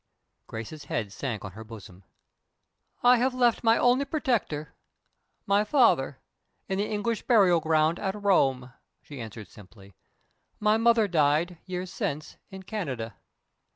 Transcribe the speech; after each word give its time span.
Grace's 0.47 0.85
head 0.85 1.13
sank 1.13 1.45
on 1.45 1.51
her 1.51 1.63
bosom. 1.63 2.03
"I 3.03 3.17
have 3.17 3.35
left 3.35 3.63
my 3.63 3.77
only 3.77 4.03
protector 4.03 4.73
my 5.45 5.63
father 5.63 6.17
in 6.67 6.79
the 6.79 6.89
English 6.89 7.21
burial 7.27 7.59
ground 7.59 7.99
at 7.99 8.15
Rome," 8.23 8.73
she 9.03 9.21
answered 9.21 9.47
simply. 9.49 9.93
"My 10.59 10.75
mother 10.77 11.07
died, 11.07 11.59
years 11.67 11.93
since, 11.93 12.37
in 12.49 12.63
Canada." 12.63 13.13